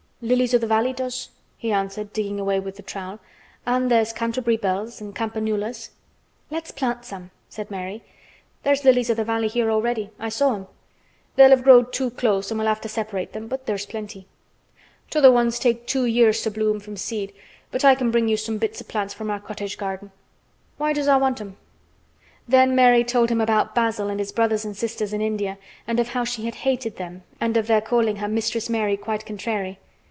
"Lilies 0.23 0.53
o' 0.53 0.59
th' 0.59 0.65
valley 0.69 0.93
does," 0.93 1.29
he 1.57 1.71
answered, 1.71 2.13
digging 2.13 2.39
away 2.39 2.59
with 2.59 2.75
the 2.75 2.83
trowel, 2.83 3.17
"an' 3.65 3.87
there's 3.87 4.13
Canterbury 4.13 4.55
bells, 4.55 5.01
an' 5.01 5.13
campanulas." 5.13 5.89
"Let's 6.51 6.69
plant 6.69 7.05
some," 7.05 7.31
said 7.49 7.71
Mary. 7.71 8.03
"There's 8.61 8.85
lilies 8.85 9.09
o' 9.09 9.15
th, 9.15 9.25
valley 9.25 9.47
here 9.47 9.71
already; 9.71 10.11
I 10.19 10.29
saw 10.29 10.53
'em. 10.53 10.67
They'll 11.35 11.49
have 11.49 11.63
growed 11.63 11.91
too 11.91 12.11
close 12.11 12.51
an' 12.51 12.59
we'll 12.59 12.67
have 12.67 12.81
to 12.81 12.87
separate 12.87 13.35
'em, 13.35 13.47
but 13.47 13.65
there's 13.65 13.87
plenty. 13.87 14.27
Th' 15.09 15.15
other 15.15 15.31
ones 15.31 15.57
takes 15.57 15.91
two 15.91 16.05
years 16.05 16.39
to 16.43 16.51
bloom 16.51 16.79
from 16.79 16.97
seed, 16.97 17.33
but 17.71 17.83
I 17.83 17.95
can 17.95 18.11
bring 18.11 18.27
you 18.29 18.37
some 18.37 18.59
bits 18.59 18.79
o' 18.79 18.85
plants 18.85 19.15
from 19.15 19.31
our 19.31 19.39
cottage 19.39 19.75
garden. 19.75 20.11
Why 20.77 20.93
does 20.93 21.07
tha' 21.07 21.17
want 21.17 21.41
'em?" 21.41 21.57
Then 22.47 22.75
Mary 22.75 23.03
told 23.03 23.31
him 23.31 23.41
about 23.41 23.73
Basil 23.73 24.09
and 24.09 24.19
his 24.19 24.31
brothers 24.31 24.65
and 24.65 24.77
sisters 24.77 25.13
in 25.13 25.21
India 25.21 25.57
and 25.87 25.99
of 25.99 26.09
how 26.09 26.25
she 26.25 26.45
had 26.45 26.61
hated 26.61 26.97
them 26.97 27.23
and 27.39 27.57
of 27.57 27.65
their 27.65 27.81
calling 27.81 28.17
her 28.17 28.27
"Mistress 28.27 28.69
Mary 28.69 28.97
Quite 28.97 29.25
Contrary." 29.25 29.79